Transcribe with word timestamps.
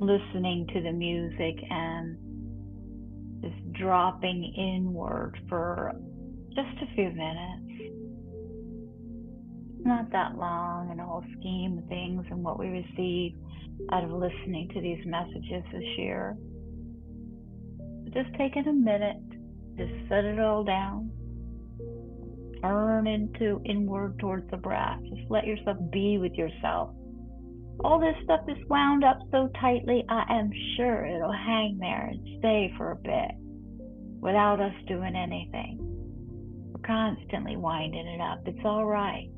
listening 0.00 0.66
to 0.72 0.80
the 0.80 0.92
music 0.92 1.56
and 1.70 2.16
just 3.42 3.72
dropping 3.72 4.52
inward 4.56 5.38
for 5.48 5.92
just 6.54 6.82
a 6.82 6.94
few 6.94 7.10
minutes. 7.10 7.94
Not 9.80 10.10
that 10.12 10.36
long 10.36 10.90
in 10.90 10.98
the 10.98 11.04
whole 11.04 11.24
scheme 11.38 11.78
of 11.78 11.88
things 11.88 12.24
and 12.30 12.42
what 12.42 12.58
we 12.58 12.66
receive 12.68 13.32
out 13.92 14.04
of 14.04 14.10
listening 14.10 14.68
to 14.74 14.80
these 14.80 15.04
messages 15.06 15.64
this 15.72 15.84
year. 15.96 16.36
Just 18.12 18.28
taking 18.36 18.66
a 18.66 18.72
minute, 18.72 19.22
just 19.76 19.92
set 20.08 20.24
it 20.24 20.40
all 20.40 20.64
down. 20.64 21.10
Turn 22.62 23.06
into 23.06 23.60
inward 23.64 24.18
towards 24.18 24.50
the 24.50 24.56
breath. 24.56 24.98
Just 25.14 25.30
let 25.30 25.46
yourself 25.46 25.76
be 25.92 26.18
with 26.18 26.32
yourself. 26.32 26.90
All 27.84 28.00
this 28.00 28.16
stuff 28.24 28.40
is 28.48 28.56
wound 28.68 29.04
up 29.04 29.18
so 29.30 29.48
tightly, 29.60 30.04
I 30.08 30.24
am 30.30 30.50
sure 30.76 31.06
it'll 31.06 31.32
hang 31.32 31.78
there 31.78 32.08
and 32.10 32.38
stay 32.38 32.72
for 32.76 32.90
a 32.90 32.96
bit 32.96 33.30
without 34.20 34.60
us 34.60 34.74
doing 34.88 35.14
anything. 35.14 35.78
We're 36.72 36.80
constantly 36.84 37.56
winding 37.56 38.06
it 38.06 38.20
up. 38.20 38.40
It's 38.46 38.64
all 38.64 38.84
right. 38.84 39.28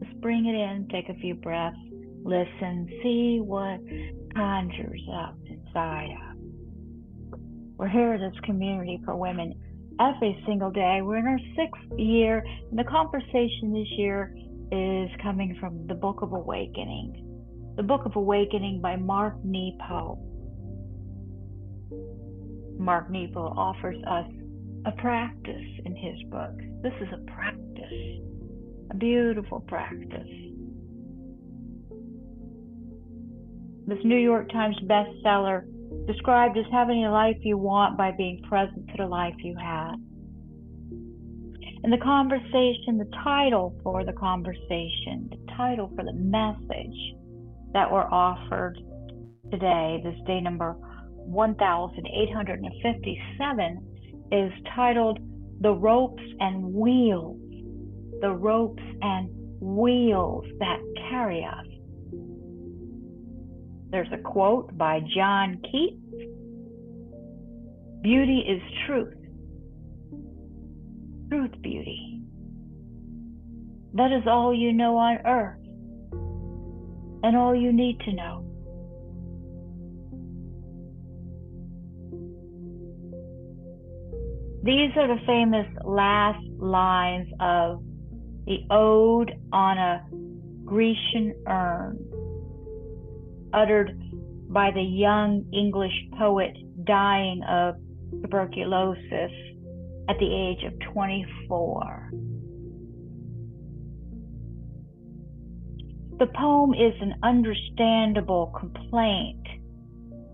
Let's 0.00 0.14
bring 0.20 0.46
it 0.46 0.54
in, 0.54 0.88
take 0.88 1.08
a 1.08 1.20
few 1.20 1.34
breaths, 1.34 1.76
listen, 2.22 2.88
see 3.02 3.40
what 3.42 3.80
conjures 4.34 5.02
up 5.12 5.36
inside 5.46 6.10
us. 6.10 6.36
We're 7.76 7.88
here 7.88 8.12
at 8.12 8.20
this 8.20 8.38
community 8.44 9.00
for 9.04 9.16
women 9.16 9.52
every 10.00 10.40
single 10.46 10.70
day. 10.70 11.00
We're 11.02 11.16
in 11.16 11.26
our 11.26 11.40
sixth 11.56 11.98
year, 11.98 12.44
and 12.70 12.78
the 12.78 12.84
conversation 12.84 13.72
this 13.72 13.88
year 13.98 14.32
is 14.70 15.10
coming 15.22 15.56
from 15.58 15.86
the 15.88 15.94
Book 15.94 16.22
of 16.22 16.32
Awakening. 16.32 17.26
The 17.76 17.84
Book 17.84 18.04
of 18.04 18.16
Awakening 18.16 18.80
by 18.80 18.96
Mark 18.96 19.36
Nepo. 19.44 20.18
Mark 22.78 23.10
Nepo 23.10 23.54
offers 23.56 23.96
us 24.06 24.26
a 24.86 24.92
practice 25.00 25.66
in 25.84 25.94
his 25.94 26.20
book. 26.30 26.52
This 26.82 26.92
is 27.00 27.08
a 27.12 27.30
practice, 27.30 28.20
a 28.90 28.96
beautiful 28.96 29.60
practice. 29.60 30.28
This 33.86 33.98
New 34.04 34.18
York 34.18 34.50
Times 34.50 34.76
bestseller 34.86 35.64
described 36.06 36.58
as 36.58 36.64
having 36.72 37.04
a 37.04 37.12
life 37.12 37.36
you 37.42 37.56
want 37.56 37.96
by 37.96 38.10
being 38.10 38.42
present 38.48 38.88
to 38.88 38.94
the 38.98 39.06
life 39.06 39.34
you 39.38 39.56
have. 39.56 39.94
In 41.84 41.90
the 41.90 41.98
conversation, 41.98 42.98
the 42.98 43.10
title 43.24 43.78
for 43.82 44.04
the 44.04 44.12
conversation, 44.12 45.30
the 45.30 45.52
title 45.56 45.90
for 45.94 46.04
the 46.04 46.12
message 46.12 47.14
that 47.72 47.90
were 47.90 48.06
offered 48.12 48.78
today, 49.50 50.02
this 50.04 50.14
day 50.26 50.40
number 50.40 50.76
1857, 51.26 53.86
is 54.32 54.52
titled 54.74 55.18
The 55.60 55.72
Ropes 55.72 56.22
and 56.40 56.72
Wheels. 56.72 57.36
The 58.20 58.30
Ropes 58.30 58.82
and 59.02 59.28
Wheels 59.60 60.44
That 60.58 60.80
Carry 61.10 61.44
Us. 61.44 61.66
There's 63.90 64.12
a 64.12 64.18
quote 64.18 64.76
by 64.78 65.00
John 65.14 65.60
Keats 65.70 66.00
Beauty 68.02 68.42
is 68.48 68.62
truth. 68.86 69.12
Truth 71.28 71.62
beauty. 71.62 72.22
That 73.92 74.10
is 74.10 74.22
all 74.26 74.54
you 74.54 74.72
know 74.72 74.96
on 74.96 75.18
earth 75.26 75.59
and 77.22 77.36
all 77.36 77.54
you 77.54 77.72
need 77.72 77.98
to 78.00 78.12
know. 78.12 78.46
These 84.62 84.90
are 84.96 85.08
the 85.08 85.20
famous 85.26 85.66
last 85.84 86.44
lines 86.58 87.28
of 87.40 87.82
the 88.46 88.58
Ode 88.70 89.32
on 89.52 89.78
a 89.78 90.06
Grecian 90.66 91.34
Urn, 91.48 91.98
uttered 93.54 93.98
by 94.50 94.70
the 94.72 94.82
young 94.82 95.44
English 95.52 95.94
poet 96.18 96.56
dying 96.84 97.42
of 97.48 97.76
tuberculosis 98.20 99.32
at 100.08 100.18
the 100.18 100.26
age 100.26 100.64
of 100.64 100.78
24. 100.92 102.10
The 106.20 106.26
poem 106.26 106.74
is 106.74 106.92
an 107.00 107.14
understandable 107.22 108.52
complaint 108.60 109.40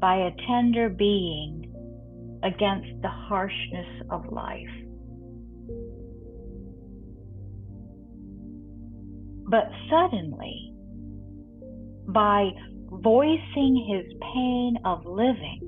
by 0.01 0.17
a 0.17 0.33
tender 0.49 0.89
being 0.89 1.73
against 2.43 3.01
the 3.03 3.09
harshness 3.09 3.87
of 4.11 4.27
life. 4.33 4.67
But 9.49 9.71
suddenly, 9.89 10.75
by 12.09 12.51
voicing 12.91 13.87
his 13.89 14.13
pain 14.35 14.79
of 14.85 15.07
living, 15.07 15.61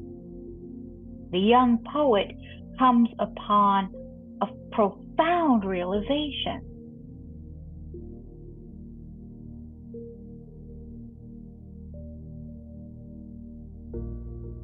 the 1.30 1.38
young 1.38 1.78
poet 1.92 2.32
comes 2.76 3.08
upon 3.20 3.94
a 4.42 4.48
profound 4.72 5.64
realization. 5.64 6.67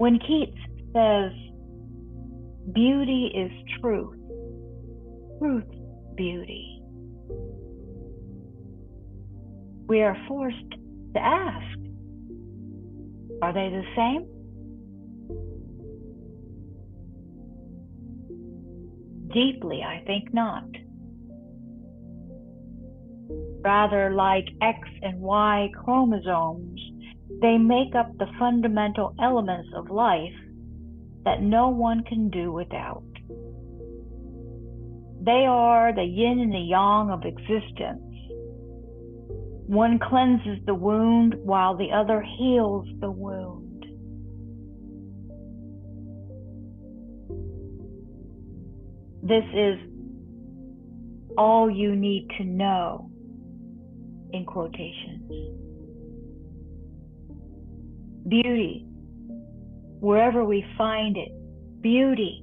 When 0.04 0.18
Keats 0.18 0.58
says, 0.94 1.32
Beauty 2.74 3.32
is 3.34 3.50
truth. 3.80 4.18
Truth, 5.38 5.64
beauty. 6.14 6.82
We 9.86 10.02
are 10.02 10.14
forced 10.28 10.70
to 11.14 11.18
ask 11.18 11.78
Are 13.40 13.54
they 13.54 13.70
the 13.70 13.84
same? 13.96 14.26
Deeply, 19.32 19.82
I 19.82 20.04
think 20.06 20.34
not. 20.34 20.68
Rather, 23.62 24.12
like 24.14 24.48
X 24.60 24.86
and 25.00 25.18
Y 25.22 25.70
chromosomes, 25.82 26.78
they 27.40 27.58
make 27.58 27.94
up 27.94 28.16
the 28.18 28.26
fundamental 28.38 29.14
elements 29.20 29.68
of 29.76 29.90
life 29.90 30.34
that 31.24 31.42
no 31.42 31.68
one 31.68 32.04
can 32.04 32.30
do 32.30 32.52
without. 32.52 33.04
They 35.20 35.46
are 35.48 35.94
the 35.94 36.04
yin 36.04 36.38
and 36.40 36.52
the 36.52 36.58
yang 36.58 37.10
of 37.10 37.24
existence. 37.24 38.00
One 39.66 39.98
cleanses 39.98 40.58
the 40.66 40.74
wound 40.74 41.34
while 41.36 41.76
the 41.76 41.90
other 41.92 42.22
heals 42.38 42.86
the 43.00 43.10
wound. 43.10 43.86
This 49.22 49.44
is 49.54 49.78
all 51.38 51.70
you 51.70 51.96
need 51.96 52.28
to 52.36 52.44
know, 52.44 53.10
in 54.34 54.44
quotations. 54.44 55.63
Beauty 58.28 58.86
wherever 60.04 60.44
we 60.44 60.62
find 60.76 61.16
it, 61.16 61.32
beauty, 61.80 62.42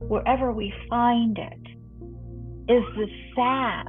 wherever 0.00 0.52
we 0.52 0.70
find 0.90 1.38
it, 1.38 1.66
is 2.70 2.82
the 2.96 3.06
sap 3.34 3.86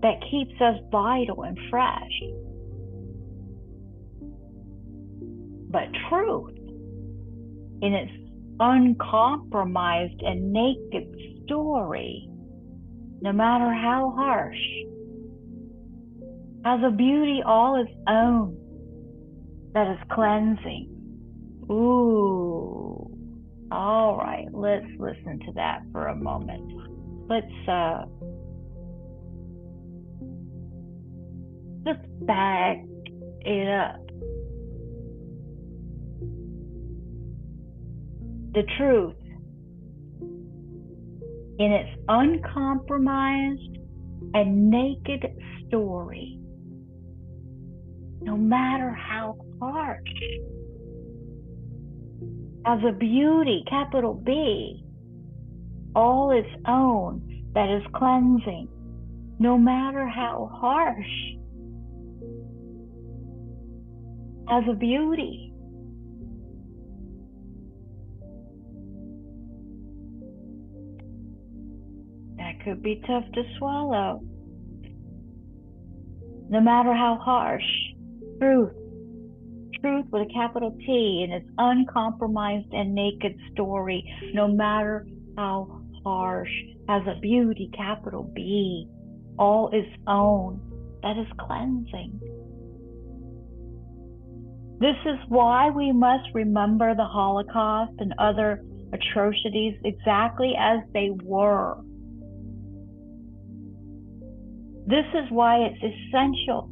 that 0.00 0.18
keeps 0.30 0.58
us 0.58 0.76
vital 0.90 1.42
and 1.42 1.58
fresh. 1.68 2.22
But 5.68 5.88
truth, 6.08 6.56
in 7.82 7.92
its 7.92 8.12
uncompromised 8.58 10.22
and 10.22 10.50
naked 10.50 11.14
story, 11.44 12.26
no 13.20 13.32
matter 13.32 13.70
how 13.70 14.14
harsh, 14.16 14.56
has 16.64 16.80
a 16.82 16.90
beauty 16.90 17.42
all 17.44 17.78
its 17.78 17.92
own 18.08 18.65
that 19.76 19.88
is 19.88 19.98
cleansing. 20.10 20.88
Ooh. 21.70 23.10
All 23.70 24.16
right, 24.16 24.46
let's 24.50 24.86
listen 24.98 25.38
to 25.44 25.52
that 25.52 25.82
for 25.92 26.06
a 26.06 26.16
moment. 26.16 26.72
Let's 27.28 27.68
uh 27.68 28.06
just 31.84 32.26
back 32.26 32.78
it 33.42 33.68
up. 33.68 34.00
The 38.54 38.62
truth 38.78 39.14
in 41.58 41.72
its 41.72 42.00
uncompromised 42.08 43.76
and 44.32 44.70
naked 44.70 45.26
story 45.68 46.35
no 48.26 48.36
matter 48.36 48.90
how 48.90 49.38
harsh, 49.60 50.00
As 52.66 52.80
a 52.82 52.90
beauty, 52.90 53.62
capital 53.70 54.14
B, 54.14 54.82
all 55.94 56.32
its 56.32 56.48
own 56.66 57.22
that 57.54 57.68
is 57.70 57.82
cleansing, 57.94 58.68
no 59.38 59.56
matter 59.56 60.08
how 60.08 60.50
harsh, 60.52 61.14
As 64.48 64.64
a 64.68 64.74
beauty. 64.74 65.52
That 72.38 72.60
could 72.64 72.82
be 72.82 73.02
tough 73.06 73.24
to 73.34 73.42
swallow. 73.58 74.20
No 76.48 76.60
matter 76.60 76.92
how 76.92 77.18
harsh, 77.20 77.85
truth, 78.38 78.72
truth 79.80 80.06
with 80.10 80.28
a 80.28 80.32
capital 80.32 80.76
T 80.86 81.24
in 81.26 81.32
its 81.32 81.48
uncompromised 81.58 82.72
and 82.72 82.94
naked 82.94 83.36
story, 83.52 84.04
no 84.34 84.48
matter 84.48 85.06
how 85.36 85.82
harsh, 86.04 86.50
has 86.88 87.02
a 87.06 87.18
beauty, 87.20 87.70
capital 87.76 88.30
B, 88.34 88.86
all 89.38 89.70
its 89.72 89.88
own, 90.06 90.60
that 91.02 91.18
is 91.18 91.26
cleansing. 91.38 92.20
This 94.78 94.96
is 95.06 95.18
why 95.28 95.70
we 95.70 95.90
must 95.92 96.28
remember 96.34 96.94
the 96.94 97.04
Holocaust 97.04 97.92
and 97.98 98.14
other 98.18 98.62
atrocities 98.92 99.74
exactly 99.84 100.52
as 100.58 100.80
they 100.92 101.10
were. 101.22 101.78
This 104.86 105.06
is 105.14 105.30
why 105.30 105.58
it's 105.58 105.82
essential 105.82 106.70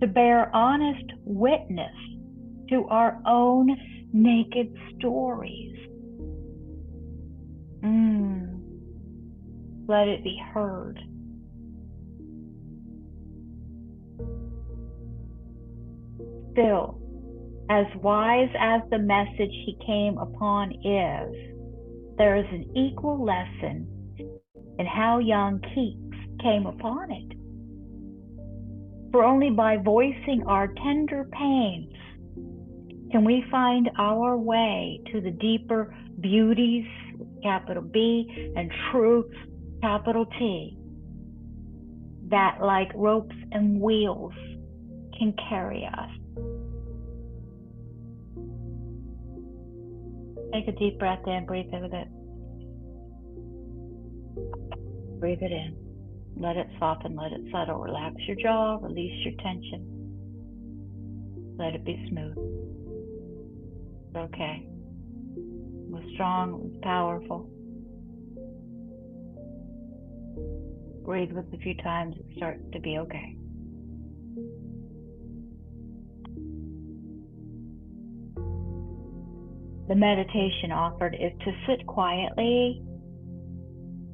to 0.00 0.06
bear 0.06 0.54
honest 0.54 1.12
witness 1.24 1.94
to 2.70 2.84
our 2.88 3.20
own 3.26 3.76
naked 4.12 4.74
stories. 4.98 5.76
Mm. 7.82 8.60
Let 9.86 10.08
it 10.08 10.24
be 10.24 10.40
heard. 10.52 10.98
Still, 16.52 17.00
as 17.68 17.86
wise 17.96 18.50
as 18.58 18.82
the 18.90 18.98
message 18.98 19.50
he 19.66 19.76
came 19.84 20.18
upon 20.18 20.72
is, 20.72 21.54
there 22.16 22.36
is 22.36 22.46
an 22.50 22.70
equal 22.76 23.24
lesson 23.24 23.88
in 24.78 24.86
how 24.86 25.18
young 25.18 25.60
Keats 25.74 26.40
came 26.40 26.66
upon 26.66 27.10
it. 27.10 27.33
For 29.14 29.22
only 29.22 29.50
by 29.50 29.76
voicing 29.76 30.42
our 30.48 30.74
tender 30.82 31.28
pains 31.30 31.92
can 33.12 33.24
we 33.24 33.44
find 33.48 33.88
our 33.96 34.36
way 34.36 35.00
to 35.12 35.20
the 35.20 35.30
deeper 35.30 35.94
beauties 36.18 36.84
capital 37.44 37.82
B, 37.82 38.52
and 38.56 38.72
truths, 38.90 39.36
capital 39.82 40.26
T, 40.38 40.76
that 42.30 42.58
like 42.60 42.90
ropes 42.94 43.36
and 43.52 43.80
wheels 43.80 44.32
can 45.18 45.34
carry 45.48 45.84
us. 45.86 46.10
Take 50.52 50.68
a 50.68 50.72
deep 50.72 50.98
breath 50.98 51.26
in, 51.26 51.44
breathe 51.46 51.66
with 51.70 51.92
it. 51.92 52.08
Breathe 55.20 55.42
it 55.42 55.52
in. 55.52 55.83
Let 56.36 56.56
it 56.56 56.66
soften, 56.78 57.16
let 57.16 57.32
it 57.32 57.42
settle. 57.52 57.78
Relax 57.78 58.16
your 58.26 58.36
jaw, 58.36 58.78
release 58.82 59.24
your 59.24 59.34
tension. 59.42 59.90
Let 61.58 61.74
it 61.74 61.84
be 61.84 62.06
smooth. 62.08 62.36
Okay 64.16 64.68
was 65.94 66.04
strong, 66.14 66.54
it 66.54 66.60
was 66.60 66.78
powerful. 66.82 67.48
Breathe 71.04 71.32
with 71.32 71.46
a 71.52 71.58
few 71.58 71.76
times, 71.76 72.16
it 72.18 72.36
starts 72.36 72.62
to 72.72 72.80
be 72.80 72.98
okay. 72.98 73.36
The 79.86 79.94
meditation 79.94 80.72
offered 80.72 81.14
is 81.14 81.32
to 81.44 81.52
sit 81.68 81.86
quietly 81.86 82.82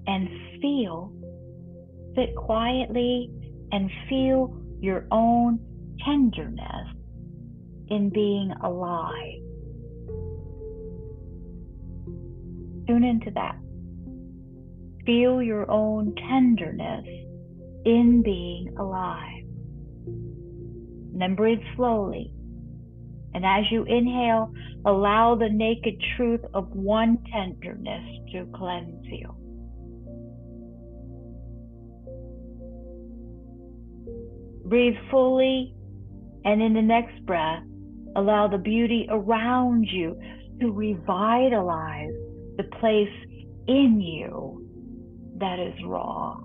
and 0.07 0.29
feel, 0.61 1.13
sit 2.15 2.35
quietly 2.37 3.31
and 3.73 3.91
feel 4.09 4.57
your 4.81 5.07
own 5.11 5.59
tenderness 6.05 6.89
in 7.89 8.11
being 8.11 8.53
alive. 8.63 9.41
Tune 12.87 13.05
into 13.05 13.31
that. 13.33 13.57
Feel 15.07 15.43
your 15.43 15.71
own 15.71 16.15
tenderness 16.29 17.05
in 17.85 18.23
being 18.25 18.75
alive. 18.79 19.45
And 20.07 21.21
then 21.21 21.35
breathe 21.35 21.61
slowly. 21.77 22.33
And 23.35 23.45
as 23.45 23.65
you 23.71 23.85
inhale, 23.85 24.53
allow 24.85 25.37
the 25.37 25.49
naked 25.49 26.03
truth 26.17 26.41
of 26.53 26.69
one 26.71 27.19
tenderness 27.33 28.05
to 28.33 28.47
cleanse 28.55 29.05
you. 29.07 29.35
Breathe 34.71 34.95
fully, 35.11 35.75
and 36.45 36.63
in 36.63 36.75
the 36.75 36.81
next 36.81 37.27
breath, 37.27 37.65
allow 38.15 38.47
the 38.47 38.57
beauty 38.57 39.05
around 39.11 39.85
you 39.91 40.17
to 40.61 40.71
revitalize 40.71 42.13
the 42.57 42.63
place 42.79 43.09
in 43.67 44.01
you 44.01 44.65
that 45.39 45.59
is 45.59 45.75
raw. 45.85 46.37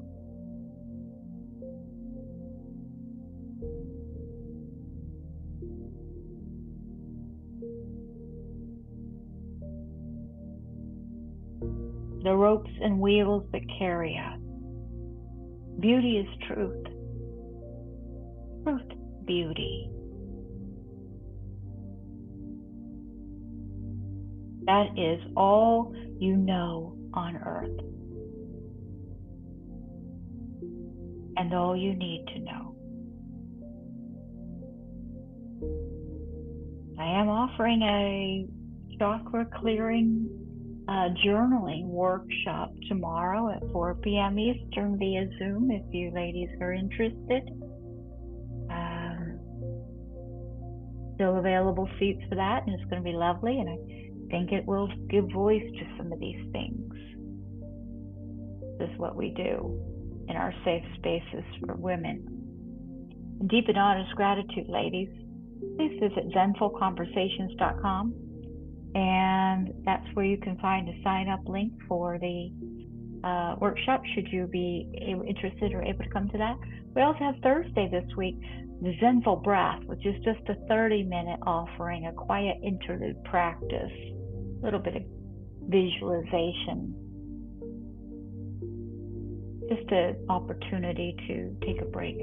The 12.24 12.36
ropes 12.36 12.72
and 12.82 13.00
wheels 13.00 13.44
that 13.52 13.62
carry 13.78 14.18
us. 14.18 14.40
Beauty 15.80 16.18
is 16.18 16.48
truth. 16.48 16.95
Truth, 18.66 18.82
beauty. 19.28 19.92
That 24.66 24.88
is 24.98 25.22
all 25.38 25.94
you 26.20 26.36
know 26.36 26.98
on 27.14 27.38
earth. 27.38 27.80
And 31.38 31.54
all 31.54 31.78
you 31.78 31.94
need 31.94 32.26
to 32.34 32.40
know. 32.40 32.76
I 37.00 37.20
am 37.20 37.30
offering 37.30 37.84
a 37.84 38.48
chakra 38.98 39.46
clearing 39.62 40.28
uh, 40.88 41.10
journaling 41.24 41.86
workshop 41.86 42.72
tomorrow 42.90 43.52
at 43.52 43.62
4 43.72 43.94
p.m. 44.02 44.40
Eastern 44.40 44.98
via 44.98 45.28
Zoom 45.38 45.70
if 45.70 45.84
you 45.94 46.10
ladies 46.16 46.50
are 46.60 46.74
interested. 46.74 47.44
Still 51.16 51.38
available 51.38 51.90
seats 52.00 52.22
for 52.30 52.36
that, 52.36 52.64
and 52.66 52.80
it's 52.80 52.90
going 52.90 53.02
to 53.02 53.10
be 53.10 53.16
lovely. 53.16 53.60
And 53.60 53.70
I 53.70 53.78
think 54.30 54.52
it 54.52 54.66
will 54.66 54.88
give 55.10 55.26
voice 55.34 55.64
to 55.64 55.98
some 55.98 56.12
of 56.12 56.20
these 56.20 56.46
things. 56.52 56.94
This 58.80 58.90
is 58.90 59.00
what 59.00 59.16
we 59.16 59.32
do 59.32 59.82
in 60.28 60.36
our 60.36 60.54
safe 60.64 60.84
spaces 60.98 61.44
for 61.66 61.76
women. 61.76 62.26
deep 63.48 63.68
and 63.68 63.78
honest 63.78 64.14
gratitude, 64.16 64.68
ladies. 64.68 65.10
Please 65.78 66.00
visit 66.00 66.32
zenfulconversations.com 66.34 68.14
and 68.96 69.74
that's 69.84 70.06
where 70.14 70.26
you 70.26 70.38
can 70.38 70.58
find 70.60 70.88
a 70.88 71.04
sign 71.04 71.28
up 71.28 71.42
link 71.48 71.74
for 71.88 72.18
the 72.18 72.50
uh, 73.26 73.56
workshop 73.60 74.02
should 74.14 74.28
you 74.32 74.48
be 74.48 74.88
interested 75.28 75.74
or 75.74 75.84
able 75.84 76.04
to 76.04 76.10
come 76.12 76.30
to 76.30 76.38
that. 76.38 76.56
We 76.96 77.02
also 77.02 77.20
have 77.20 77.36
Thursday 77.44 77.90
this 77.92 78.10
week, 78.16 78.38
Zenful 78.82 79.44
Breath, 79.44 79.84
which 79.86 80.06
is 80.06 80.16
just 80.24 80.48
a 80.50 80.56
30 80.68 81.04
minute 81.04 81.40
offering, 81.46 82.08
a 82.08 82.14
quiet 82.14 82.58
interlude 82.64 83.24
practice 83.24 83.92
a 84.62 84.64
little 84.64 84.80
bit 84.80 84.96
of 84.96 85.04
visualization. 85.68 86.94
Just 89.70 89.92
an 89.92 90.26
opportunity 90.30 91.16
to 91.28 91.56
take 91.66 91.82
a 91.82 91.86
break. 91.86 92.18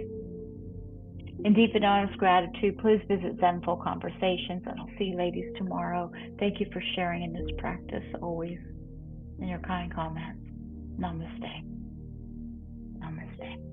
In 1.44 1.54
deep 1.54 1.74
and 1.74 1.84
honest 1.84 2.16
gratitude, 2.18 2.78
please 2.78 3.00
visit 3.08 3.40
Zenful 3.40 3.82
Conversations, 3.82 4.62
and 4.64 4.78
I'll 4.78 4.90
see 4.96 5.06
you 5.06 5.16
ladies 5.16 5.52
tomorrow. 5.56 6.12
Thank 6.38 6.60
you 6.60 6.66
for 6.72 6.80
sharing 6.94 7.24
in 7.24 7.32
this 7.32 7.50
practice 7.58 8.04
always 8.22 8.58
and 9.40 9.48
your 9.48 9.58
kind 9.60 9.92
comments. 9.92 10.44
Namaste. 11.00 11.64
Namaste. 12.98 13.71